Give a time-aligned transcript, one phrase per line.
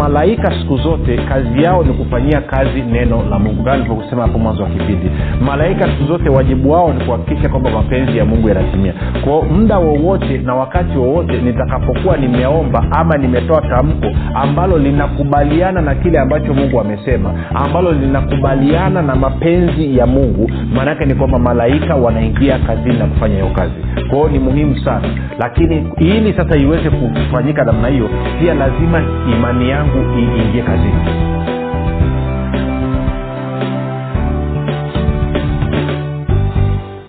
[0.00, 3.62] malaika siku zote kazi yao ni kufanyia kazi neno la mungu.
[3.64, 5.10] Kama nilivyokusema hapo mwanzo wa kipindi.
[5.40, 8.94] Malaika siku zote wajibu wao ni kuhakikisha kwamba mapenzi ya mungu yanatimia.
[9.24, 16.18] Kwao muda wowote na wakati wowote nitakapokuwa nimeomba ama nimetoa tamko ambalo linakubaliana na kile
[16.18, 22.98] ambacho mungu amesema ambalo linakubaliana na mapenzi ya mungu maanaake ni kwamba malaika wanaingia kazini
[22.98, 23.72] na kufanya hiyo kazi.
[24.10, 25.08] Kwao ni muhimu sana.
[25.38, 28.08] Lakini ili sasa iweze kufanyika namna hiyo
[28.40, 31.59] pia lazima imani yangu iingie kazini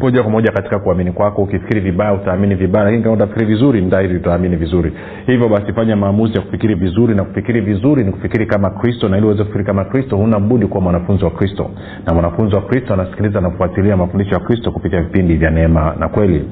[0.00, 1.42] moja kwa moja katika kuamini kwako.
[1.42, 4.92] Ukifikiri vibaya utaamini vibaya lakini kama utafikiri vizuri ndahiri utaamini vizuri.
[5.26, 9.16] Hivyo basi fanya maamuzi ya kufikiri vizuri na kufikiri vizuri ni kufikiri kama kristo na
[9.16, 11.70] ili uweze kufikiri kama kristo huna budi kuwa mwanafunzi wa kristo.
[12.06, 16.08] Na mwanafunzi wa kristo anasikiliza na kufuatilia mafundisho ya kristo kupitia vipindi vya neema na
[16.08, 16.44] kweli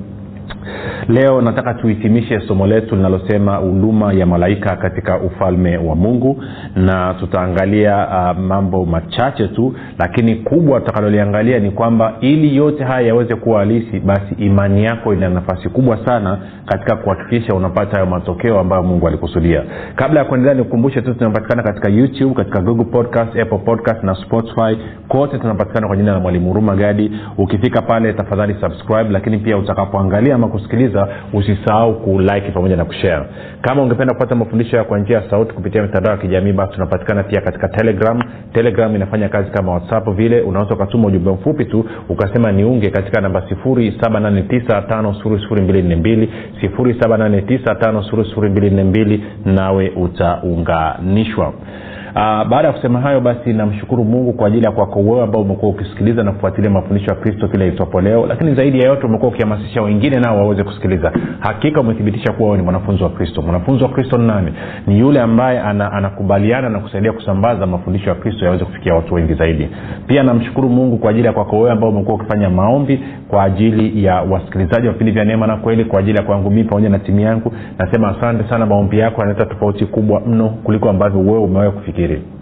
[1.09, 6.43] leo nataka tuhitimishe somo letu linalosema huduma ya malaika katika ufalme wa mungu
[6.77, 13.35] na tutaangalia uh, mambo machache tu lakini kubwa tutakaloliangalia ni kwamba ili yote haya yaweze
[13.35, 18.83] kuwa halisi basi imani yako ina nafasi kubwa sana katika kuhakikisha unapata hayo matokeo ambayo
[18.83, 19.63] mungu alikusudia.
[19.97, 24.79] Kabla ya kuendelea nikukumbushe tu tunapatikana katika youtube katika google podcast apple podcast na spotify.
[25.09, 27.13] Kote tunapatikana kwa jina la mwalimu huruma gadi.
[27.39, 33.25] Ukifika pale tafadhali subscribe lakini pia utakapoangalia ama kusikiliza usisahau kulike pamoja na kushare.
[33.61, 37.23] Kama ungependa kupata mafundisho ya kwa njia ya sauti kupitia mitandao ya kijamii basi tunapatikana
[37.23, 38.23] pia katika telegram.
[38.53, 40.41] Telegram inafanya kazi kama whatsapp vile.
[40.41, 46.29] Unaweza ukatuma ujumbe mfupi tu ukasema niunge katika namba 7895242
[46.63, 51.53] 7895242 nawe utaunganishwa
[52.11, 52.17] Uh,
[52.49, 56.23] baada ya kusema hayo basi namshukuru mungu kwa ajili ya kwako wewe ambao umekuwa ukisikiliza
[56.25, 58.27] na kufuatilia mafundisho ya kristo kila itwapo leo.
[58.27, 61.13] Lakini zaidi ya yote umekuwa ukihamasisha wengine nao waweze kusikiliza.
[61.41, 63.43] Hakika umethibitisha kuwa ni mwanafunzi wa kristo.
[63.43, 64.53] Mwanafunzi wa kristo ni nani?
[64.87, 69.35] Ni yule ambaye ana, anakubaliana na kusaidia kusambaza mafundisho ya kristo yaweze kufikia watu wengi
[69.35, 69.69] zaidi.
[70.07, 74.15] Pia namshukuru mungu kwa ajili ya kwako wewe ambao umekuwa ukifanya maombi kwa ajili ya
[74.23, 77.21] wasikilizaji wa vipindi vya neema na kweli kwa ajili ya kwangu mii pamoja na timu
[77.21, 77.53] yangu.
[77.79, 82.40] Nasema asante sana maombi yako yanaleta tofauti kubwa mno kuliko ambavyo wewe umewahi kufikia jirin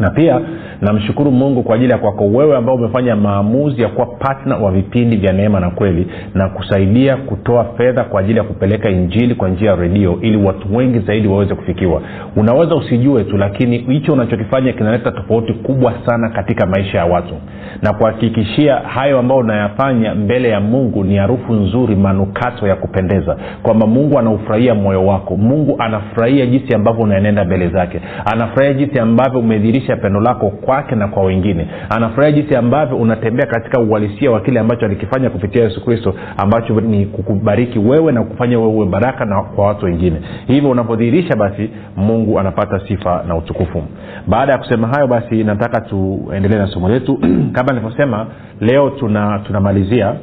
[0.00, 0.40] na pia
[0.80, 5.16] namshukuru mungu kwa ajili ya kwako wewe ambao umefanya maamuzi ya kuwa patna wa vipindi
[5.16, 9.70] vya neema na kweli na kusaidia kutoa fedha kwa ajili ya kupeleka injili kwa njia
[9.70, 12.02] ya redio ili watu wengi zaidi waweze kufikiwa.
[12.36, 17.34] Unaweza usijue tu lakini hicho unachokifanya kinaleta tofauti kubwa sana katika maisha ya watu.
[17.82, 23.36] Na kuhakikishia hayo ambayo unayafanya mbele ya mungu ni harufu nzuri manukato ya kupendeza.
[23.62, 25.36] Kwamba mungu anaufurahia moyo wako.
[25.36, 28.00] Mungu anafurahia jinsi ambavyo unaenenda mbele zake.
[28.32, 31.68] Anafurahia jinsi ambavyo umedhirisha pendo lako kwake na kwa wengine.
[31.90, 37.06] Anafurahia jinsi ambavyo unatembea katika uhalisia wa kile ambacho alikifanya kupitia yesu kristo ambacho ni
[37.06, 40.20] kukubariki wewe na kufanya wewe uwe baraka na kwa watu wengine.
[40.46, 43.82] Hivyo unapodhihirisha basi mungu anapata sifa na utukufu.
[44.26, 47.18] Baada ya kusema hayo basi nataka tuendelee na somo letu.
[47.56, 48.26] Kama nilivyosema
[48.60, 50.14] leo tuna tunamalizia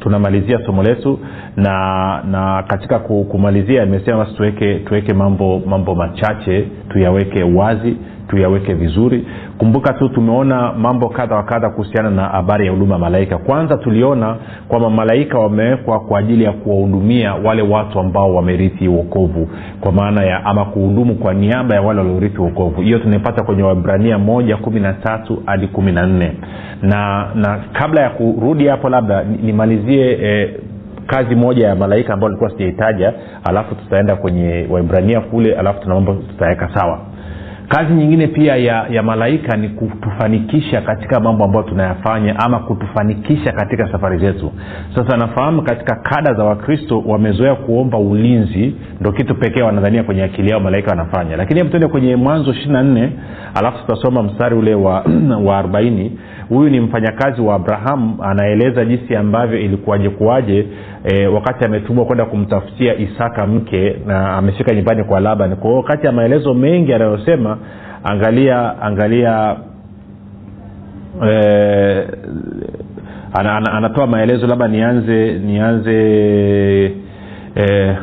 [0.00, 1.18] tunamalizia somo letu
[1.56, 7.96] na na katika kumalizia imesema basi tuweke tuweke mambo mambo machache tuyaweke wazi
[8.28, 9.26] tuyaweke vizuri.
[9.58, 13.38] Kumbuka tu tumeona mambo kadha wa kadha kuhusiana na habari ya huduma malaika.
[13.38, 14.36] Kwanza tuliona
[14.68, 19.48] kwamba malaika wamewekwa kwa ajili ya kuwahudumia wale watu ambao wamerithi uokovu
[19.80, 24.18] kwa maana ya ama kuhudumu kwa niaba ya wale waliorithi uokovu hiyo tunaipata kwenye wabrania
[24.18, 26.32] moja kumi na tatu hadi kumi na nne.
[26.82, 30.54] Na na kabla ya kurudi hapo labda nimalizie eh,
[31.06, 33.12] kazi moja ya malaika ambayo nilikuwa sijaitaja
[33.44, 37.00] alafu tutaenda kwenye waibrania kule alafu tuna mambo tutaweka sawa
[37.68, 43.92] kazi nyingine pia ya, ya malaika ni kutufanikisha katika mambo ambayo tunayafanya ama kutufanikisha katika
[43.92, 44.52] safari zetu.
[44.94, 50.50] Sasa nafahamu katika kada za wakristo wamezoea kuomba ulinzi ndo kitu pekee wanadhania kwenye akili
[50.50, 51.36] yao malaika wanafanya.
[51.36, 53.12] Lakini hebu tuende kwenye mwanzo ishiri na nne
[53.54, 55.04] alafu tutasoma mstari ule wa,
[55.46, 56.18] wa arobaini
[56.48, 60.66] huyu ni mfanyakazi wa abrahamu anaeleza jinsi ambavyo ilikuwaje kuwaje
[61.04, 65.56] e, wakati ametumwa kwenda kumtafutia isaka mke na amefika nyumbani kwa laban.
[65.56, 67.58] Kwa hiyo kati ya maelezo mengi anayosema
[68.04, 69.56] angalia angalia
[71.28, 72.04] e,
[73.32, 75.94] an, ana, anatoa maelezo labda nianze nianze
[77.56, 77.96] e,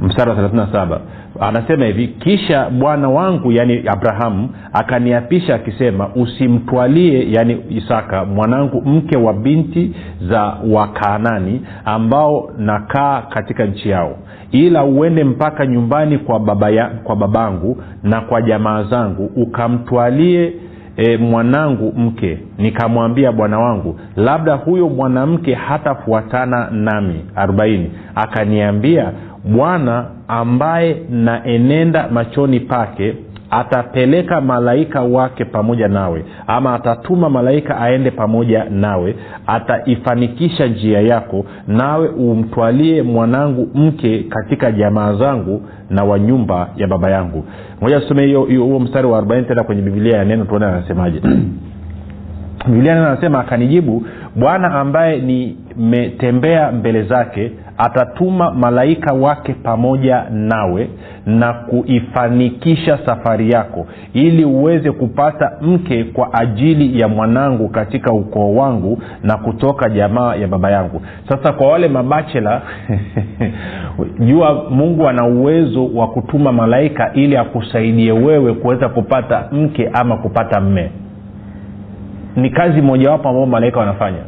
[0.00, 0.98] mstari wa 37
[1.40, 9.32] anasema hivi kisha bwana wangu yani abrahamu akaniapisha akisema usimtwalie yani isaka mwanangu mke wa
[9.32, 9.94] binti
[10.28, 14.16] za wakaanani ambao nakaa katika nchi yao.
[14.52, 20.52] Ila uende mpaka nyumbani kwa, baba ya, kwa babangu na kwa jamaa zangu ukamtwalie
[20.96, 22.38] e, mwanangu mke.
[22.58, 27.24] Nikamwambia bwana wangu labda huyo mwanamke hatafuatana nami.
[27.36, 27.84] 40
[28.14, 29.12] akaniambia
[29.44, 33.14] bwana ambaye naenenda machoni pake
[33.50, 39.14] atapeleka malaika wake pamoja nawe ama atatuma malaika aende pamoja nawe
[39.46, 47.10] ataifanikisha njia yako nawe umtwalie mwanangu mke katika jamaa zangu na wa nyumba ya baba
[47.10, 47.44] yangu.
[47.80, 51.20] Moja tusome huo mstari wa 40 tena kwenye bibilia ya neno tuone anasemaje.
[52.66, 54.06] Bibilia neno anasema akanijibu
[54.36, 57.52] bwana ambaye nimetembea mbele zake
[57.84, 60.88] atatuma malaika wake pamoja nawe
[61.26, 69.02] na kuifanikisha safari yako ili uweze kupata mke kwa ajili ya mwanangu katika ukoo wangu
[69.22, 71.02] na kutoka jamaa ya baba yangu.
[71.28, 72.62] Sasa kwa wale mabachela
[74.26, 80.60] jua mungu ana uwezo wa kutuma malaika ili akusaidie wewe kuweza kupata mke ama kupata
[80.60, 80.90] mme.
[82.36, 84.22] Ni kazi mojawapo ambao malaika wanafanya.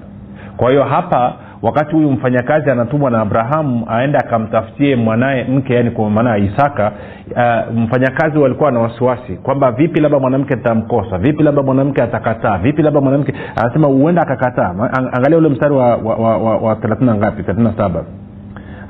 [0.56, 6.10] Kwa hiyo hapa wakati huyu mfanyakazi anatumwa na abrahamu aende akamtafutie mwanaye mke yani kwa
[6.10, 6.92] maana ya isaka
[7.30, 12.82] uh, mfanyakazi walikuwa na wasiwasi kwamba vipi labda mwanamke tamkosa vipi labda mwanamke atakataa vipi
[12.82, 14.74] labda mwanamke anasema huenda akakataa.
[15.12, 18.04] Angalia ule mstari wa, wa, wa, wa, wa thelathini ngapi thelathini na saba.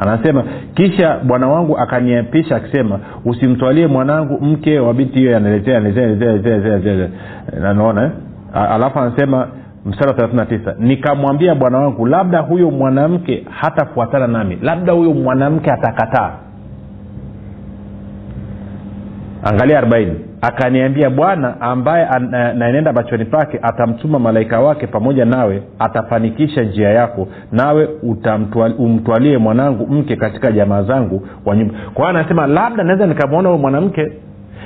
[0.01, 5.81] Anasema kisha bwana wangu akaniapisha akisema usimtwalie mwanangu mke wa binti hiyo anaelezea
[7.75, 8.11] naona
[8.53, 9.49] alafu anasema
[9.87, 16.33] mstari wa 39 nikamwambia bwana wangu labda huyo mwanamke hatafuatana nami labda huyo mwanamke atakataa.
[19.45, 22.09] Angalia 40 akaniambia bwana ambaye
[22.55, 27.89] naenenda machoni pake atamtuma malaika wake pamoja nawe atafanikisha njia yako nawe
[28.79, 31.75] umtwalie mwanangu mke katika jamaa zangu wa nyumba.
[31.95, 34.13] Kwa hiyo anasema labda naweza nikamwona huyo mwanamke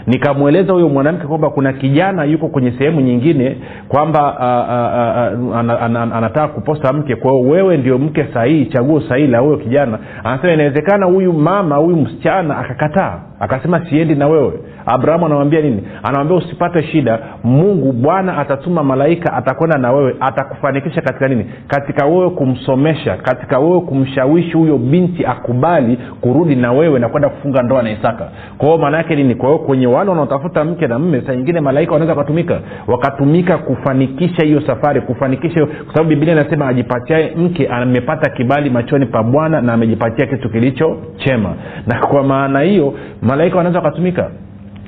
[0.06, 3.56] nikamweleza huyo mwanamke kwamba kuna kijana yuko kwenye sehemu nyingine
[3.88, 7.16] kwamba uh, uh, uh, an, an, an, anataka kuposta mke.
[7.16, 9.98] Kwa hiyo wewe ndio mke sahihi chaguo sahihi la huyo kijana.
[10.24, 13.20] Anasema inawezekana huyu mama huyu msichana akakataa.
[13.40, 14.52] Akasema siendi na wewe
[14.86, 15.82] abrahamu anamwambia nini?
[16.02, 17.18] Anamwambia usipate shida.
[17.44, 21.46] Mungu bwana atatuma malaika atakwenda na wewe atakufanikisha katika nini?
[21.68, 27.62] Katika wewe kumsomesha katika wewe kumshawishi huyo binti akubali kurudi na wewe na kwenda kufunga
[27.62, 28.28] ndoa na isaka.
[28.58, 29.34] Kwa hiyo maana yake nini?
[29.34, 32.60] Kwa kwenye wale wanaotafuta mke na mme saa nyingine malaika wanaweza wakatumika.
[32.86, 39.22] Wakatumika kufanikisha hiyo safari kufanikisha kwa sababu biblia inasema ajipatiae mke amepata kibali machoni pa
[39.22, 41.54] bwana na amejipatia kitu kilicho chema.
[41.86, 44.30] Na kwa maana hiyo malaika wanaweza wakatumika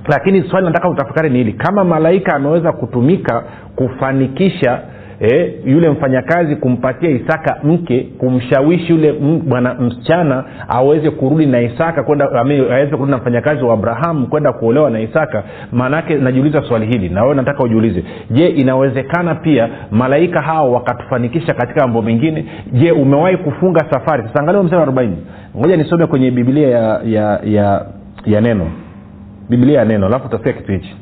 [0.08, 1.52] lakini swali nataka utafakari ni hili.
[1.52, 3.42] Kama malaika ameweza kutumika
[3.76, 4.80] kufanikisha
[5.20, 9.12] eh, yule mfanyakazi kumpatia isaka mke kumshawishi yule
[9.46, 14.90] bwana msichana aweze kurudi na isaka kwenda aweze kurudi na mfanyakazi wa abrahamu kwenda kuolewa
[14.90, 15.42] na isaka
[15.72, 18.04] maanaake najiuliza swali hili na wewe nataka ujiulize.
[18.30, 22.44] Je inawezekana pia malaika hao wakatufanikisha katika mambo mengine?
[22.72, 24.22] Je umewahi kufunga safari?
[24.22, 25.16] Sasa angalia mstari arobaini.
[25.56, 27.86] Ngoja nisome kwenye biblia ya ya ya,
[28.26, 28.70] ya neno
[29.50, 30.96] biblia ya neno alafu utasikia kitu hichi.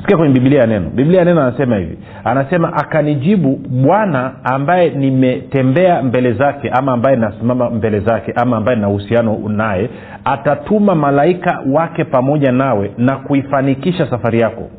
[0.00, 0.90] Sikia kwenye biblia ya neno.
[0.90, 1.98] Biblia ya neno anasema hivi.
[2.24, 8.88] Anasema akanijibu bwana ambaye nimetembea mbele zake ama ambaye nasimama mbele zake ama ambaye na
[8.88, 9.90] uhusiano naye
[10.24, 14.70] atatuma malaika wake pamoja nawe na kuifanikisha safari yako.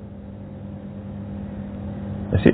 [2.44, 2.54] Si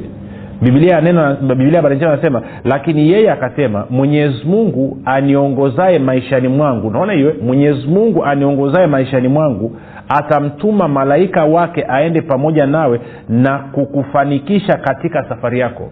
[0.62, 1.02] biblia
[1.42, 6.92] biblia habari anasema lakini yeye akasema mwenyezi mungu aniongozaye maishani mwangu.
[6.92, 7.36] Naona hiyo?
[7.44, 9.76] Mwenyezi mungu aniongozaye maishani mwangu
[10.10, 15.92] atamtuma malaika wake aende pamoja nawe na kukufanikisha katika safari yako.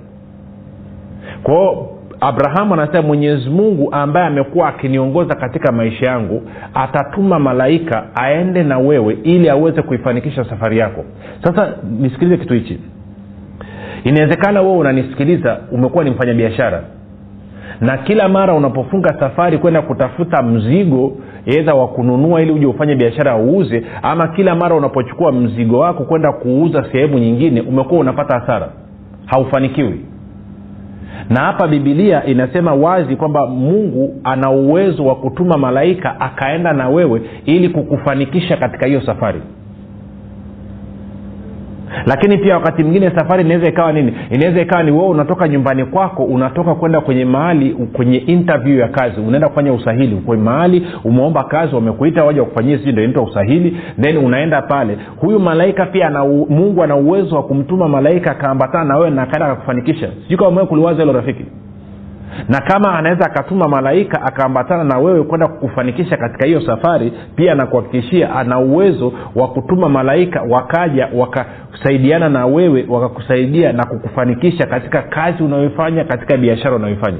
[1.44, 1.90] Kwao
[2.22, 6.42] abrahamu anasema mwenyezi mungu ambaye amekuwa akiniongoza katika maisha yangu
[6.74, 11.06] atatuma malaika aende na wewe ili aweze kuifanikisha safari yako.
[11.44, 12.80] Sasa nisikilize kitu hichi.
[14.04, 16.84] Inawezekana wewe unanisikiliza umekuwa ni mfanyabiashara.
[17.82, 23.38] Na kila mara unapofunga safari kwenda kutafuta mzigo edha wa kununua ili uje ufanye biashara
[23.38, 28.70] uuze ama kila mara unapochukua mzigo wako kwenda kuuza sehemu nyingine umekuwa unapata hasara.
[29.26, 30.00] Haufanikiwi.
[31.30, 37.22] Na hapa bibilia inasema wazi kwamba mungu ana uwezo wa kutuma malaika akaenda na wewe
[37.46, 39.42] ili kukufanikisha katika hiyo safari
[42.06, 44.14] lakini pia wakati mwingine safari inaweza ikawa nini?
[44.32, 49.22] Inaweza ikawa ni wewe unatoka nyumbani kwako unatoka kwenda kwenye mahali kwenye interview ya kazi.
[49.22, 50.16] Unaenda kufanya usahili.
[50.16, 53.78] Kwenye mahali umeomba kazi wamekuita waja wakufanyia sijui ndio inaitwa usahili.
[54.02, 54.98] Then unaenda pale.
[55.22, 59.46] Huyu malaika pia ana mungu ana uwezo wa kumtuma malaika akaambatana na wewe na akaenda
[59.48, 60.10] akakufanikisha.
[60.24, 61.46] Sijui kama kuliwaza hilo rafiki
[62.50, 68.36] na kama anaweza akatuma malaika akaambatana na wewe kwenda kukufanikisha katika hiyo safari pia anakuhakikishia
[68.36, 76.04] ana uwezo wa kutuma malaika wakaja wakasaidiana na wewe wakakusaidia na kukufanikisha katika kazi unayoifanya
[76.04, 77.18] katika biashara unayoifanya.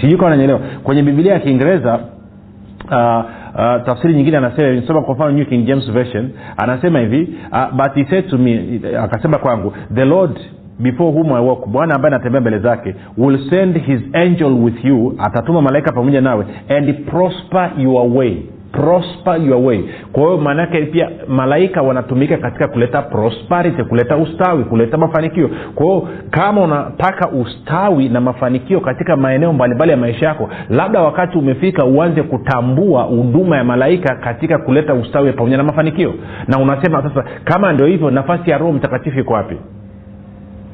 [0.00, 3.24] Sijui kama nanyelewa kwenye bibilia ya kiingereza uh,
[3.54, 6.30] uh, tafsiri nyingine anasema soma kwa mfano new king james version.
[6.56, 10.38] Anasema hivi uh, but he said to me akasema kwangu the lord
[10.78, 15.14] before whom I walk bwana ambaye anatembea mbele zake will send his angel with you
[15.18, 18.36] atatuma malaika pamoja nawe and prosper your way.
[18.72, 19.84] Prosper your way.
[20.12, 25.50] Kwa hiyo maanaake pia malaika wanatumika katika kuleta prosperity kuleta ustawi kuleta mafanikio.
[25.74, 31.38] Kwa hiyo kama unataka ustawi na mafanikio katika maeneo mbalimbali ya maisha yako labda wakati
[31.38, 36.14] umefika uanze kutambua huduma ya malaika katika kuleta ustawi pamoja na mafanikio.
[36.48, 39.56] Na unasema sasa kama ndio hivyo nafasi ya roho mtakatifu iko wapi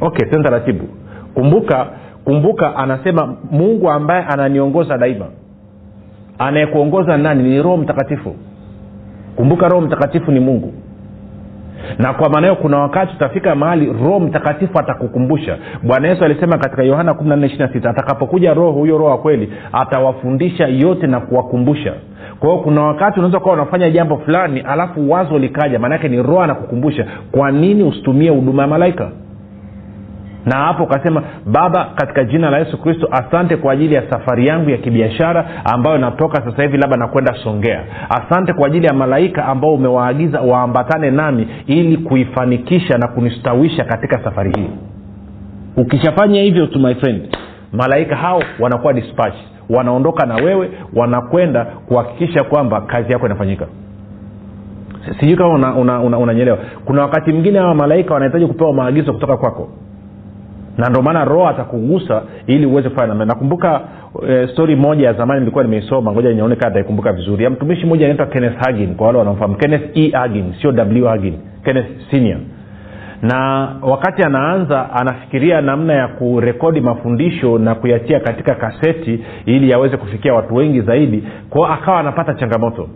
[0.01, 0.85] okay tena taratibu.
[1.35, 1.87] Kumbuka
[2.25, 5.27] kumbuka anasema mungu ambaye ananiongoza daima.
[6.39, 7.43] Anayekuongoza nani?
[7.43, 8.37] Ni roho mtakatifu.
[9.37, 10.73] Kumbuka roho mtakatifu ni mungu.
[11.99, 15.57] Na kwa maana hiyo kuna wakati utafika mahali roho mtakatifu atakukumbusha.
[15.83, 21.21] Bwana yesu alisema katika yohana 14 atakapokuja roho huyo roho wa kweli atawafundisha yote na
[21.21, 21.93] kuwakumbusha.
[22.41, 26.41] Kwa hiyo kuna wakati unaweza kuwa unafanya jambo fulani alafu wazo likaja maanaake ni roho
[26.43, 27.07] anakukumbusha.
[27.33, 29.11] Kwa nini usitumie huduma ya malaika
[30.47, 34.71] na hapo ukasema baba katika jina la yesu kristo asante kwa ajili ya safari yangu
[34.71, 37.85] ya kibiashara ambayo natoka sasa hivi labda nakwenda songea.
[38.09, 44.53] Asante kwa ajili ya malaika ambao umewaagiza waambatane nami ili kuifanikisha na kunistawisha katika safari
[44.53, 44.71] hii.
[45.77, 47.37] Ukishafanya hivyo to my friend
[47.73, 49.35] malaika hao wanakuwa dispatch
[49.71, 53.67] wanaondoka na wewe wanakwenda kuhakikisha kwamba kazi yako inafanyika.
[55.21, 59.37] Sijui kama unanyelewa una, una, una kuna wakati mwingine hawa malaika wanahitaji kupewa maagizo kutoka
[59.37, 59.69] kwako
[60.81, 63.81] na ndio maana roho atakugusa ili uweze kufanya namna nakumbuka
[64.29, 67.45] e, stori moja ya zamani nilikuwa nimeisoma ngoja nione kaa taikumbuka vizuri.
[67.45, 69.57] Ya mtumishi mmoja anaitwa kenneth hagin kwa wale wanaomfahamu.
[69.57, 70.11] Kenneth e.
[70.11, 71.35] Hagin sio w hagin
[71.65, 72.39] kenneth senior.
[73.23, 80.35] Na wakati anaanza anafikiria namna ya kurekodi mafundisho na kuyatia katika kaseti ili yaweze kufikia
[80.35, 82.89] watu wengi zaidi kwao akawa anapata changamoto.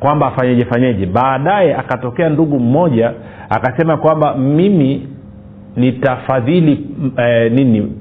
[0.00, 3.12] Kwamba afanyeje fanyeje baadaye akatokea ndugu mmoja
[3.50, 5.08] akasema kwamba mimi
[5.76, 6.86] nitafadhili
[7.16, 7.92] eh, nini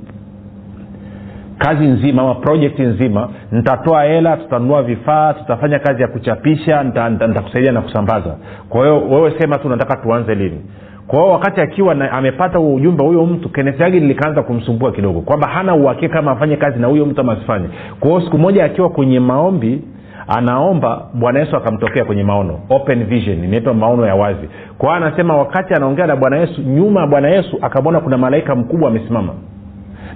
[1.57, 7.81] kazi nzima ama projekti nzima nitatoa hela tutanunua vifaa tutafanya kazi ya kuchapisha nitakusaidia na
[7.81, 8.38] kusambaza.
[8.69, 10.61] Kwa hiyo wewe sema tu nataka tuanze lini.
[11.07, 15.47] Kwa hiyo wakati akiwa na, amepata huo ujumbe huyo mtu kenesagi likaanza kumsumbua kidogo kwamba
[15.47, 17.67] hana uhakika kama afanye kazi na huyo mtu ama asifanye.
[17.99, 19.81] Kwa hiyo siku moja akiwa kwenye maombi
[20.29, 24.50] anaomba bwana yesu akamtokea kwenye maono open vision inaitwa maono ya wazi.
[24.77, 28.89] Kwa anasema wakati anaongea na bwana yesu nyuma ya bwana yesu akamwona kuna malaika mkubwa
[28.89, 29.33] amesimama.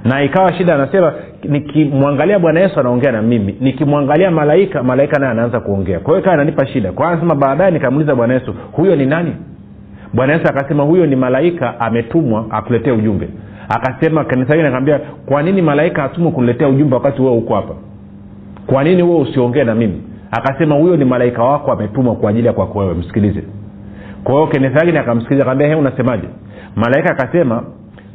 [0.06, 5.60] Na ikawa shida anasema nikimwangalia bwana yesu anaongea na mimi nikimwangalia malaika malaika naye anaanza
[5.60, 6.00] kuongea.
[6.00, 6.92] Kwa hiyo ikawa ananipa shida.
[6.92, 9.36] Kwa hiyo anasema baadaye nikamuuliza bwana yesu huyo ni nani?
[10.14, 13.30] Bwana yesu akasema huyo ni malaika ametumwa akuletee ujumbe.
[13.70, 17.74] Akasema kanisa hili kwa nini malaika atumwe kuniletea ujumbe wakati wewe huko hapa
[18.68, 20.02] kwa nini wewe usiongee na mimi?
[20.32, 23.44] Akasema huyo ni malaika wako ametumwa kwa ajili ya kwako wewe msikilize.
[24.24, 26.28] Kwa hiyo kenethagin akamsikiliza akaambia he unasemaje?
[26.76, 27.64] Malaika akasema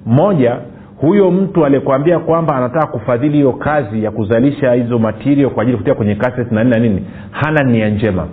[0.07, 0.57] moja
[1.01, 5.95] huyo mtu alikwambia kwamba anataka kufadhili hiyo kazi ya kuzalisha hizo matirio kwa ajili kutia
[5.95, 8.27] kwenye kaset na nini na nini hana nia njema.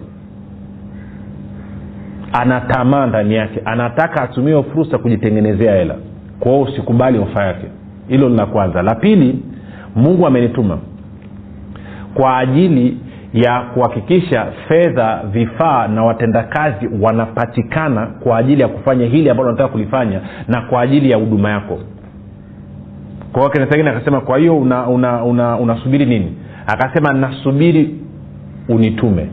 [2.34, 3.62] Ana tamaa ndani yake.
[3.66, 5.96] Anataka atumie fursa kujitengenezea hela.
[6.40, 7.66] Kwao usikubali ofa yake.
[8.08, 8.82] Hilo la kwanza.
[8.82, 9.40] La pili
[9.96, 10.78] mungu amenituma
[12.16, 12.98] kwa ajili
[13.34, 20.22] ya kuhakikisha fedha vifaa na watendakazi wanapatikana kwa ajili ya kufanya hili ambalo unataka kulifanya
[20.48, 21.80] na kwa ajili ya huduma yako.
[23.32, 23.52] Kwa hiyo
[23.90, 26.38] akasema kwa hiyo unasubiri una, una, una nini?
[26.68, 27.96] Akasema nasubiri
[28.70, 29.30] unitume.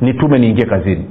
[0.00, 1.04] Nitume niingie kazini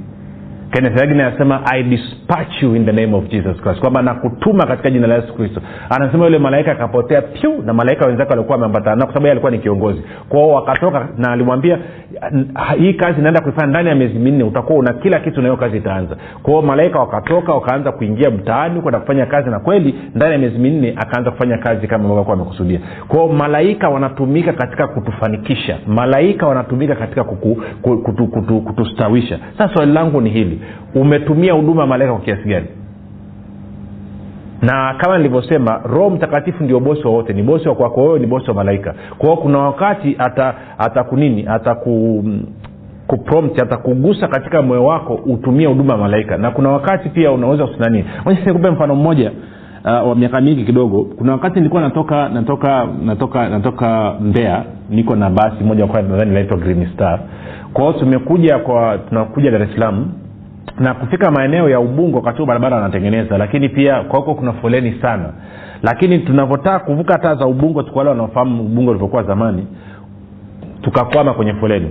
[0.74, 3.80] kenneth hagin anasema i dispatch you in the name of jesus christ.
[3.80, 5.60] Kwamba nakutuma katika jina la yesu kristo.
[5.90, 10.02] Anasema yule malaika akapotea pyu na malaika wenzake walikuwa wameambatana kwa sababu alikuwa ni kiongozi.
[10.28, 11.78] Kwao wakatoka na alimwambia
[12.78, 15.76] hii kazi inaenda kuifanya ndani ya miezi minne utakuwa una kila kitu na hiyo kazi
[15.76, 16.16] itaanza.
[16.42, 20.94] Kwao malaika wakatoka wakaanza kuingia mtaani kwenda kufanya kazi na kweli ndani ya miezi minne
[20.96, 22.80] akaanza kufanya kazi kama ambavyo amekusudia.
[23.08, 25.78] Kwao malaika wanatumika katika kutufanikisha.
[25.86, 29.38] Malaika wanatumika katika kuku, kutu, kutu, kutustawisha.
[29.58, 30.60] Sasa swali langu ni hili
[30.94, 32.66] umetumia huduma ya malaika kwa kiasi gani?
[34.62, 38.48] Na kama nilivyosema roho mtakatifu ndio bosi wowote ni bosi wa kwako wewe ni bosi
[38.50, 38.94] wa malaika.
[39.18, 40.16] Kwa hiyo kuna wakati
[40.78, 42.24] atakunini ata ataku
[43.06, 46.36] kuprompt atakugusa katika moyo wako utumie huduma ya malaika.
[46.36, 48.04] Na kuna wakati pia unaweza kusinani
[48.46, 49.30] nikupe mfano mmoja
[49.84, 51.04] uh, wa miaka mingi kidogo.
[51.18, 56.56] Kuna wakati nilikuwa natoka natoka natoka natoka mbea niko na basi moja kwa nadhani inaitwa
[56.56, 57.20] green star.
[57.72, 60.06] Kwa tumekuja kwa tunakuja dar es salaam
[60.78, 64.92] na kufika maeneo ya ubungo wakati huo barabara wanatengeneza lakini pia kwa huko kuna foleni
[65.02, 65.32] sana.
[65.82, 69.66] Lakini tunavyotaka kuvuka taa za ubungo tukwale wanaofahamu ubungo ulivyokuwa zamani
[70.82, 71.88] tukakwama kwenye foleni.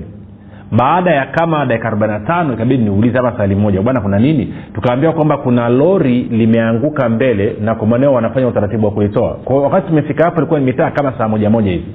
[0.71, 4.53] Baada ya kama dakika 45 ikabidi niulize hapa sali moja bwana kuna nini?
[4.73, 9.33] Tukaambiwa kwamba kuna lori limeanguka mbele na kwa maneo wanafanya utaratibu wa kulitoa.
[9.33, 11.85] Kwao wakati tumefika hapo ilikuwa ni mitaa kama saa moja moja hivi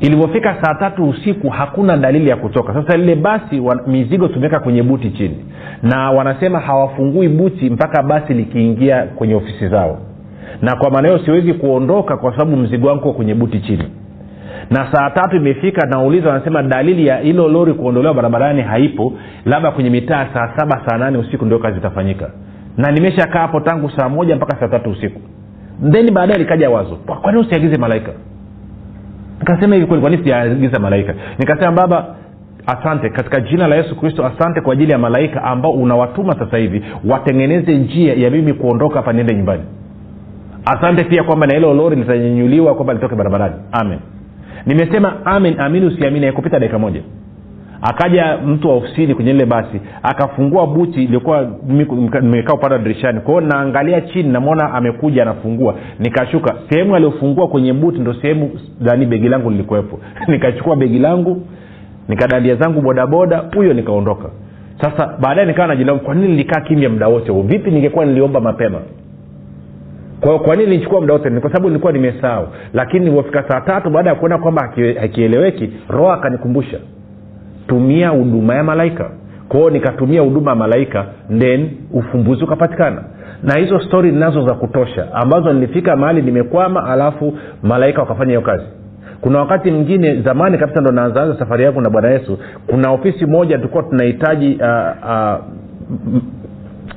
[0.00, 4.82] ilivyofika saa tatu usiku hakuna dalili ya kutoka sasa lile basi wa, mizigo tumeweka kwenye
[4.82, 5.44] buti chini.
[5.82, 9.98] Na wanasema hawafungui buti mpaka basi likiingia kwenye ofisi zao.
[10.62, 13.84] Na kwa maana hiyo siwezi kuondoka kwa sababu mzigo wangu kwenye buti chini.
[14.70, 19.12] Na saa tatu imefika nauliza wanasema dalili ya hilo lori kuondolewa barabarani haipo.
[19.44, 22.30] Labda kwenye mitaa saa saba saa nane usiku ndio kazi itafanyika.
[22.76, 25.20] Na nimeshakaa hapo tangu saa moja mpaka saa tatu usiku.
[25.92, 28.12] Then baadaye likaja wazo kwani usiagize malaika
[29.46, 31.14] nikasema hivi kweli kwani sijaagiza malaika?
[31.38, 32.14] Nikasema baba
[32.66, 33.10] asante.
[33.10, 37.74] Katika jina la yesu kristo asante kwa ajili ya malaika ambao unawatuma sasa hivi watengeneze
[37.78, 39.62] njia ya mimi kuondoka hapa niende nyumbani.
[40.64, 43.54] Asante pia kwamba na hilo lori litanyanyuliwa kwamba litoke barabarani.
[43.72, 43.98] Amen.
[44.66, 47.00] Nimesema amen amini usiamini haikupita dakika moja
[47.82, 51.48] akaja mtu wa ofisini kwenye lile basi akafungua buti iliokuwa
[52.22, 53.20] nimekaa upande wa dirishani.
[53.20, 55.74] Kwao naangalia chini namwona amekuja anafungua.
[55.98, 56.54] Nikashuka.
[56.70, 59.98] Sehemu aliofungua kwenye buti ndo sehemu dani begi langu lilikuwepo.
[60.28, 61.42] Nikachukua begi langu
[62.08, 64.28] nikadalia zangu bodaboda huyo nikaondoka.
[64.80, 67.32] Sasa baadaye nikawa najilaumu kwa nini nilikaa kimya muda wote?
[67.32, 68.78] Huo vipi ningekuwa niliomba mapema?
[70.20, 71.30] Kwa kwa nilichukua muda wote?
[71.30, 72.48] Kwa sababu nilikuwa nimesahau.
[72.74, 74.62] Lakini nilivyofika saa tatu baada ya kuona kwamba
[75.00, 76.78] hakieleweki roho akanikumbusha
[77.68, 79.10] tumia huduma ya malaika.
[79.48, 81.04] Kwao nikatumia huduma ya malaika
[81.38, 83.02] then ufumbuzi ukapatikana.
[83.42, 88.64] Na hizo stori ninazo za kutosha ambazo nilifika mahali nimekwama alafu malaika wakafanya hiyo kazi.
[89.20, 93.56] Kuna wakati mwingine zamani kabisa ndo naanzaanza safari yangu na bwana yesu kuna ofisi moja
[93.56, 95.44] tulikuwa tunahitaji uh, uh,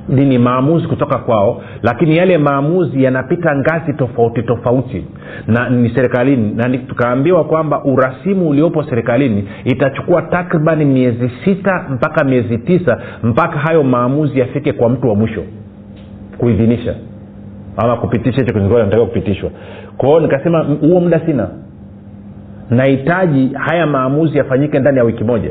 [0.10, 5.06] nini maamuzi kutoka kwao lakini yale maamuzi yanapita ngazi tofauti tofauti.
[5.48, 12.58] Na ni serikalini na tukaambiwa kwamba urasimu uliopo serikalini itachukua takriban miezi sita mpaka miezi
[12.58, 15.43] tisa mpaka hayo maamuzi yafike kwa mtu wa mwisho
[16.38, 16.95] kuidhinisha
[17.78, 19.50] ama kupitisha hicho kinatakiwa kupitishwa.
[19.98, 21.48] Kwao nikasema huo muda sina.
[22.69, 25.50] Nahitaji haya maamuzi yafanyike ndani ya wiki moja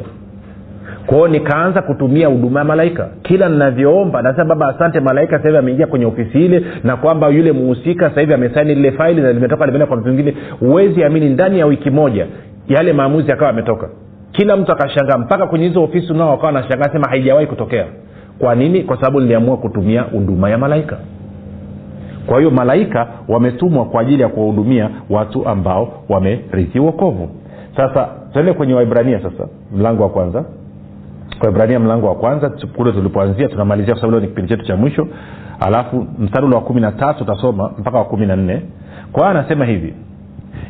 [1.06, 3.08] kwao nikaanza kutumia huduma ya malaika.
[3.22, 7.52] Kila ninavyoomba nasema baba asante malaika sasa hivi ameingia kwenye ofisi ile na kwamba yule
[7.52, 10.34] muhusika sasa hivi amesaini lile faili na limetoka limeenda kwa mtu mwingine.
[10.60, 12.26] Huwezi amini ndani ya wiki moja
[12.68, 13.88] yale maamuzi yakawa ametoka
[14.32, 17.86] kila mtu akashangaa mpaka kwenye hizo ofisi nao wakawa nashangaa sema haijawahi kutokea.
[18.38, 18.82] Kwa nini?
[18.82, 20.96] Kwa sababu niliamua kutumia huduma ya malaika.
[22.26, 27.28] Kwa hiyo malaika wametumwa kwa ajili ya kuwahudumia watu ambao wamerithi uokovu
[27.76, 30.44] sasa tuende kwenye waibrania sasa mlango wa kwanza
[31.42, 35.08] waibrania mlango wa kwanza kule tulipoanzia tunamalizia kwa sababu leo ni kipindi chetu cha mwisho.
[35.60, 38.62] Alafu mstari ule wa kumi na tatu utasoma mpaka wa kumi na nne.
[39.12, 39.94] Kwa anasema hivi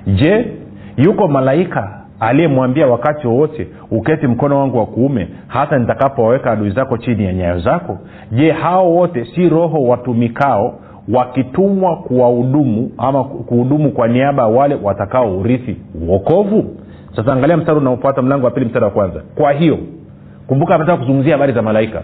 [0.07, 0.53] je
[0.97, 7.25] yuko malaika aliyemwambia wakati wowote uketi mkono wangu wa kuume hata nitakapowaweka adui zako chini
[7.25, 7.99] ya nyayo zako?
[8.33, 10.75] Je hao wote si roho watumikao
[11.15, 15.77] wakitumwa kuwahudumu ama kuhudumu kwa niaba ya wale watakao urithi
[16.09, 16.65] uokovu
[17.17, 19.23] sasa angalia mstari unaofuata mlango wa pili mstari wa kwanza.
[19.35, 19.79] Kwa hiyo
[20.49, 22.03] kumbuka anataka kuzungumzia habari za malaika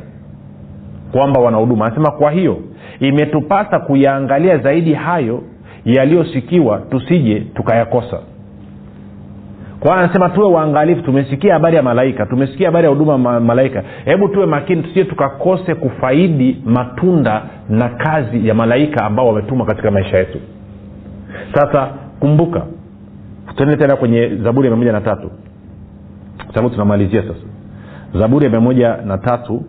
[1.13, 2.59] kwamba wanahuduma anasema kwa hiyo
[3.01, 5.43] imetupasa kuyaangalia zaidi hayo
[5.85, 8.19] yaliyosikiwa tusije tukayakosa.
[9.81, 13.83] Kwa anasema tuwe waangalifu tumesikia habari ya malaika tumesikia habari ya huduma ma- malaika.
[14.05, 20.19] Hebu tuwe makini tusije tukakose kufaidi matunda na kazi ya malaika ambao wametumwa katika maisha
[20.19, 20.39] yetu.
[21.55, 21.87] Sasa
[22.21, 22.63] kumbuka
[23.57, 25.31] tuende tena kwenye zaburi ya mia moja na tatu.
[26.55, 27.41] Sababu tunamalizia sasa
[28.19, 29.63] zaburi ya mia moja na tatu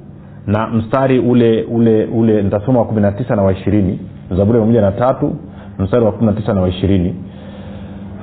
[0.48, 4.00] na mstari ule ule ule nitasoma wa kumi na tisa na waishirini
[4.38, 5.36] zaburi ya mia moja na tatu
[5.80, 7.16] mstari wa kumi na tisa na wa ishirini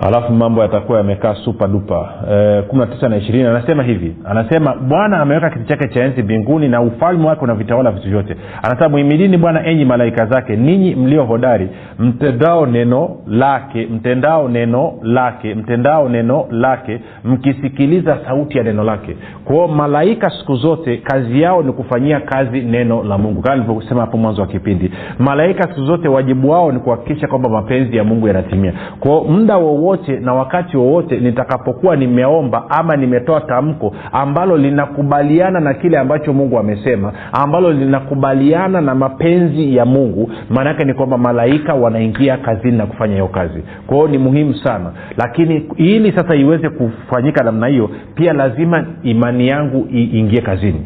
[0.06, 4.16] alafu mambo yatakuwa yamekaa supa dupa e, kumi na ishirini anasema hivi.
[4.24, 8.36] Anasema bwana ameweka kiti chake cha enzi mbinguni na ufalme wake unavitawala vitu vyote.
[8.62, 15.54] Anasema muhimidini bwana enyi malaika zake ninyi mlio hodari mtendao neno lake mtendao neno lake
[15.54, 19.16] mtendao neno lake mkisikiliza sauti ya neno lake.
[19.44, 23.42] Kwao malaika siku zote kazi yao ni kufanyia kazi neno la mungu.
[23.42, 27.96] Kama nilivyosema hapo mwanzo wa kipindi malaika siku zote wajibu wao ni kuhakikisha kwamba mapenzi
[27.96, 28.72] ya mungu yanatimia.
[29.00, 35.98] Kwao muda wowote na wakati wowote nitakapokuwa nimeomba ama nimetoa tamko ambalo linakubaliana na kile
[35.98, 42.76] ambacho mungu amesema ambalo linakubaliana na mapenzi ya mungu maanaake ni kwamba malaika wanaingia kazini
[42.76, 43.62] na kufanya hiyo kazi.
[43.86, 44.92] Kwa hiyo ni muhimu sana.
[45.16, 50.80] Lakini ili sasa iweze kufanyika namna hiyo pia lazima imani yangu iingie kazini.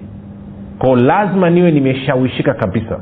[0.79, 3.01] Kwao lazima niwe nimeshawishika kabisa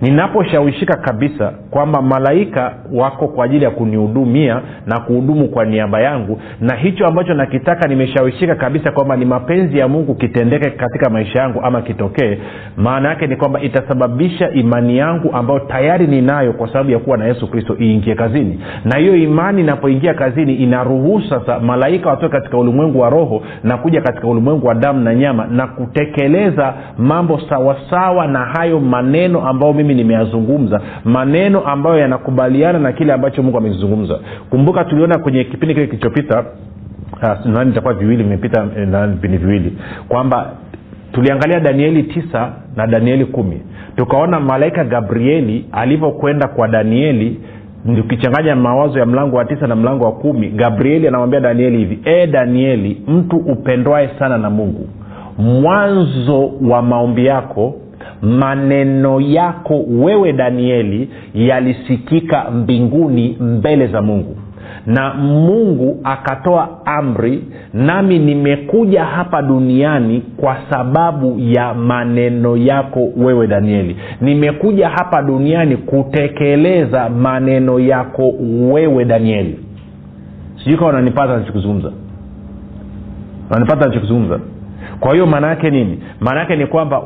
[0.00, 6.74] ninaposhawishika kabisa kwamba malaika wako kwa ajili ya kunihudumia na kuhudumu kwa niaba yangu na
[6.74, 11.82] hicho ambacho nakitaka nimeshawishika kabisa kwamba ni mapenzi ya mungu kitendeke katika maisha yangu ama
[11.82, 12.38] kitokee
[12.76, 17.24] maana yake ni kwamba itasababisha imani yangu ambayo tayari ninayo kwa sababu ya kuwa na
[17.24, 18.60] yesu kristo iingie kazini.
[18.84, 24.00] Na hiyo imani inapoingia kazini inaruhusu sasa malaika watoke katika ulimwengu wa roho na kuja
[24.00, 29.87] katika ulimwengu wa damu na nyama na kutekeleza mambo sawasawa na hayo maneno ambayo mimi
[29.94, 34.18] nimeyazungumza maneno ambayo yanakubaliana na kile ambacho mungu amekizungumza
[34.50, 36.44] kumbuka tuliona kwenye kipindi kile kilichopita
[37.44, 38.64] nani itakuwa viwili vimepita
[39.06, 39.72] vipindi viwili
[40.08, 40.50] kwamba
[41.12, 43.60] tuliangalia danieli tisa na danieli kumi.
[43.96, 47.40] Tukaona malaika gabrieli alivyokwenda kwa danieli
[48.00, 52.26] ukichanganya mawazo ya mlango wa tisa na mlango wa kumi gabrieli anamwambia danieli hivi e
[52.26, 54.88] danieli mtu upendwae sana na mungu
[55.38, 57.74] mwanzo wa maombi yako
[58.22, 64.36] maneno yako wewe danieli yalisikika mbinguni mbele za mungu.
[64.86, 73.96] Na mungu akatoa amri nami nimekuja hapa duniani kwa sababu ya maneno yako wewe danieli.
[74.20, 78.34] Nimekuja hapa duniani kutekeleza maneno yako
[78.72, 79.58] wewe danieli.
[80.64, 81.92] Sijui kawa unanipata nachokizungumza
[83.50, 84.40] unanipata nachokizungumza
[85.00, 86.02] kwa hiyo maana yake nini?
[86.20, 87.02] Maana yake ni kwamba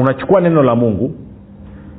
[0.00, 1.14] unachukua neno la mungu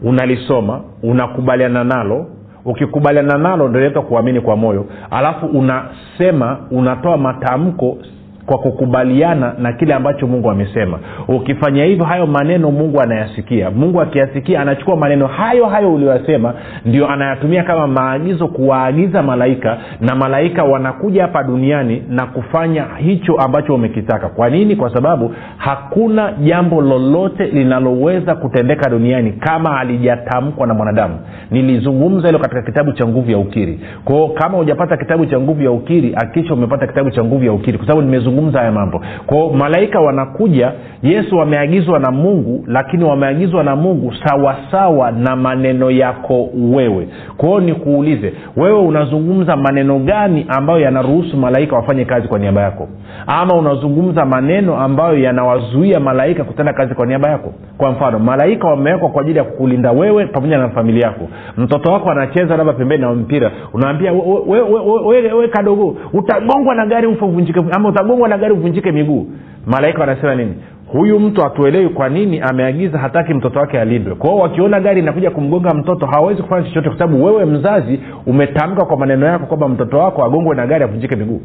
[0.03, 2.25] unalisoma unakubaliana nalo.
[2.65, 4.85] Ukikubaliana nalo inaitwa kuamini kwa moyo.
[5.11, 7.97] Alafu unasema unatoa matamko
[8.45, 10.99] kwa kukubaliana na kile ambacho mungu amesema.
[11.27, 13.71] Ukifanya hivyo hayo maneno mungu anayasikia.
[13.71, 16.53] Mungu akiyasikia anachukua maneno hayo hayo ulioyasema
[16.85, 23.75] ndio anayatumia kama maagizo kuwaagiza malaika na malaika wanakuja hapa duniani na kufanya hicho ambacho
[23.75, 24.75] umekitaka kwa nini?
[24.75, 31.19] Kwa sababu hakuna jambo lolote linaloweza kutendeka duniani kama alijatamkwa na mwanadamu.
[31.51, 33.79] Nilizungumza hilo katika kitabu cha nguvu ya ukiri.
[34.05, 37.77] Kwao kama hujapata kitabu cha nguvu ya ukiri akisha umepata kitabu cha nguvu ya ukiri.
[37.77, 39.01] Kwa sababu nimezungumza haya mambo.
[39.25, 40.71] Kwao malaika wanakuja
[41.03, 47.07] yesu wameagizwa na mungu lakini wameagizwa na mungu sawasawa na maneno yako wewe.
[47.37, 52.87] Kwao nikuulize wewe unazungumza maneno gani ambayo yanaruhusu malaika wafanye kazi kwa niaba yako?
[53.27, 57.53] Ama unazungumza maneno ambayo yanawazuia malaika kutenda kazi kwa niaba yako?
[57.77, 61.27] Kwa mfano malaika wamewekwa kwa ajili ya kukulinda wewe pamoja na familia yako.
[61.57, 63.51] Mtoto wako anacheza labda pembeni na mpira.
[63.73, 68.37] Unaambia we, we, we, we, we kadogo utagongwa na gari ufa uvunjike ama utagongwa na
[68.37, 69.27] gari uvunjike miguu.
[69.65, 70.53] Malaika wanasema nini?
[70.87, 74.15] Huyu mtu hatuelewi kwa nini ameagiza hataki mtoto wake alindwe.
[74.15, 78.97] Kwao wakiona gari inakuja kumgonga mtoto hawawezi kufanya chochote kwa sababu wewe mzazi umetamka kwa
[78.97, 81.41] maneno yako kwamba mtoto wako agongwe na gari avunjike miguu.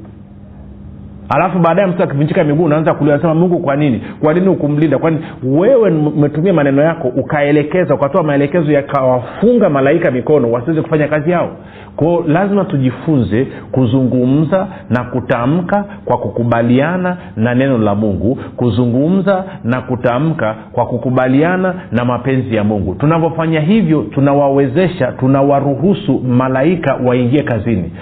[1.36, 4.02] Alafu baadaye mtu akivunjika miguu unaanza kulia mungu kwa nini?
[4.20, 10.82] Kwa nini ukumlinda kwani wewe umetumia maneno yako ukaelekeza ukatoa maelekezo yakawafunga malaika mikono wasiweze
[10.82, 11.50] kufanya kazi yao
[11.98, 20.54] kwao lazima tujifunze kuzungumza na kutamka kwa kukubaliana na neno la mungu kuzungumza na kutamka
[20.72, 22.94] kwa kukubaliana na mapenzi ya mungu.
[22.94, 27.92] Tunavyofanya hivyo tunawawezesha tunawaruhusu malaika waingie kazini.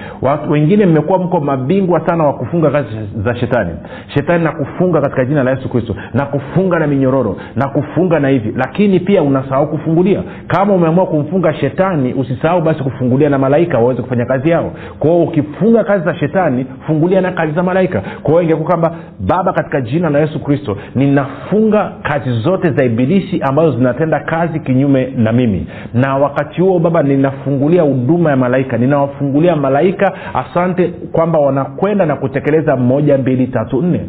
[0.51, 2.89] Wengine mmekuwa mko mabingwa sana wa kufunga kazi
[3.25, 3.71] za shetani.
[4.15, 8.29] Shetani na kufunga katika jina la yesu kristo na kufunga na minyororo na kufunga na
[8.29, 8.53] hivi.
[8.57, 10.23] Lakini pia unasahau kufungulia.
[10.47, 14.73] Kama umeamua kumfunga shetani usisahau basi kufungulia na malaika waweze kufanya kazi yao.
[14.99, 18.03] Kwao ukifunga kazi za shetani fungulia na kazi za malaika.
[18.23, 23.41] Kwa hiyo ingekuwa kwamba baba katika jina la yesu kristo ninafunga kazi zote za ibilisi
[23.43, 25.67] ambazo zinatenda kazi kinyume na mimi.
[25.95, 28.79] Na wakati huo baba ninafungulia huduma ya malaika.
[28.79, 34.01] Ninawafungulia malaika asante kwamba wanakwenda na kutekeleza moja mbili tatu nne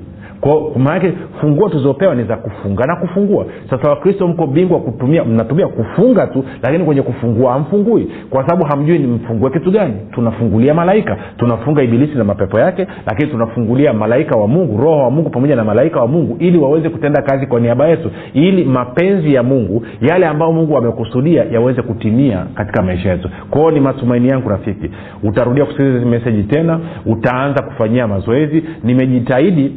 [0.78, 3.46] maanake funguo tulizopewa ni za kufunga na kufungua.
[3.70, 8.08] Sasa wakristo mko bingwa kutumia mnatumia kufunga tu lakini kwenye kufungua hamfungui.
[8.30, 9.94] Kwa sababu hamjui ni mfungue kitu gani.
[10.12, 15.30] Tunafungulia malaika tunafunga ibilisi na mapepo yake lakini tunafungulia malaika wa mungu roho wa mungu
[15.30, 19.44] pamoja na malaika wa mungu ili waweze kutenda kazi kwa niaba yetu ili mapenzi ya
[19.44, 23.30] mungu yale ambayo mungu amekusudia yaweze kutimia katika maisha yetu.
[23.50, 24.90] Kwao ni matumaini yangu rafiki
[25.24, 28.64] utarudia kusikiliza meseji tena utaanza kufanyia mazoezi.
[28.84, 29.72] Nimejitahidi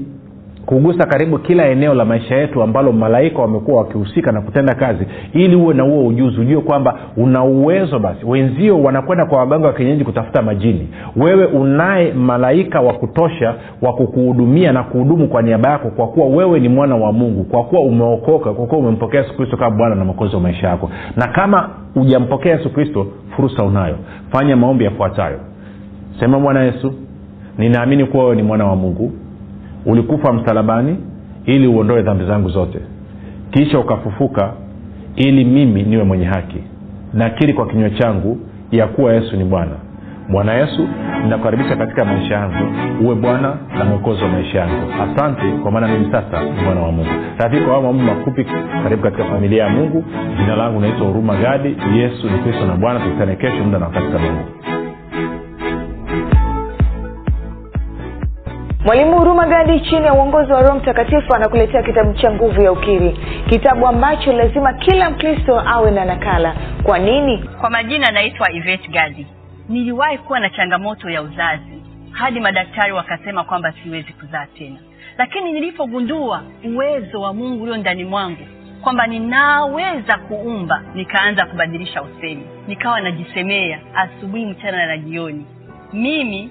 [0.67, 5.07] kugusa karibu kila eneo la maisha yetu ambalo malaika wamekuwa wakihusika na kutenda kazi.
[5.33, 8.27] Ili uwe na huo ujuzi ujue kwamba una uwezo basi.
[8.27, 10.89] Wenzio wanakwenda kwa waganga wa kienyeji kutafuta majini.
[11.17, 16.61] Wewe unaye malaika wa kutosha wa kukuhudumia na kuhudumu kwa niaba yako kwa kuwa wewe
[16.61, 20.05] ni mwana wa mungu kwa kuwa umeokoka kwa kuwa umempokea yesu kristo kama bwana na
[20.05, 20.91] mwokozi wa maisha yako.
[21.17, 23.97] Na kama hujampokea yesu kristo fursa unayo.
[24.33, 25.39] Fanya maombi yafuatayo.
[26.21, 26.93] Sema bwana yesu
[27.59, 29.13] ninaamini kuwa wewe ni mwana wa mungu
[29.87, 30.97] ulikufa msalabani
[31.45, 32.79] ili uondoe dhambi zangu zote.
[33.51, 34.53] Kisha ukafufuka
[35.17, 36.59] ili mimi niwe mwenye haki.
[37.15, 38.39] Nakiri kwa kinywa changu
[38.71, 39.73] ya kuwa yesu ni bwana.
[40.29, 40.89] Bwana yesu
[41.23, 42.73] ninakukaribisha katika maisha yangu.
[43.05, 44.93] Uwe bwana na mwokozi wa maisha yangu.
[45.03, 47.11] Asante kwa maana mimi sasa ni mwana wa mungu.
[47.39, 48.47] Rafiki kwa mambo mafupi
[48.83, 50.05] karibu katika familia ya mungu.
[50.37, 51.77] Jina langu naitwa huruma gadi.
[51.97, 53.01] Yesu ni kristo na bwana.
[53.01, 54.80] Tukutane kesho muda na wakati kama huu
[58.85, 63.19] mwalimu huruma gadi chini ya uongozi wa roho mtakatifu anakuletea kitabu cha nguvu ya ukiri.
[63.49, 66.57] Kitabu ambacho lazima kila mkristo awe na nakala.
[66.83, 67.39] Kwa nini?
[67.61, 69.27] Kwa majina naitwa ivet gadi
[69.69, 74.77] niliwahi kuwa na changamoto ya uzazi hadi madaktari wakasema kwamba siwezi kuzaa tena.
[75.19, 78.47] Lakini nilipogundua uwezo wa mungu ulio ndani mwangu
[78.83, 82.43] kwamba ninaweza kuumba nikaanza kubadilisha usemi.
[82.69, 85.47] Nikawa najisemea asubuhi mchana na jioni.
[85.93, 86.51] Mimi